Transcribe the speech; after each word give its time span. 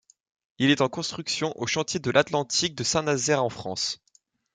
Il 0.57 0.71
est 0.71 0.81
en 0.81 0.89
construction 0.89 1.53
aux 1.61 1.67
Chantiers 1.67 1.99
de 1.99 2.09
l'Atlantique 2.09 2.73
de 2.73 2.83
Saint-Nazaire 2.83 3.43
en 3.43 3.49
France. 3.49 4.01